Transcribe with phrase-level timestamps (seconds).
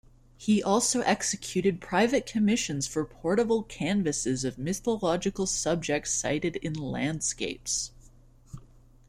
[0.35, 7.91] He also executed private commissions for portable canvases of mythological subjects sited in landscapes.